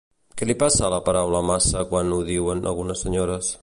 Què 0.39 0.47
li 0.51 0.55
passa 0.63 0.83
a 0.87 0.89
la 0.93 0.99
paraula 1.11 1.43
massa 1.51 1.87
quan 1.93 2.13
ho 2.17 2.21
diuen 2.35 2.69
algunes 2.75 3.09
senyores? 3.09 3.59